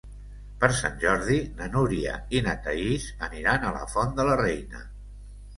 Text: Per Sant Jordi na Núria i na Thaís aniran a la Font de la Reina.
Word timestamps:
Per 0.61 0.69
Sant 0.77 0.95
Jordi 1.03 1.35
na 1.59 1.67
Núria 1.75 2.15
i 2.39 2.43
na 2.47 2.57
Thaís 2.65 3.05
aniran 3.29 3.69
a 3.69 3.75
la 3.79 3.85
Font 3.95 4.17
de 4.23 4.27
la 4.31 4.43
Reina. 4.45 4.83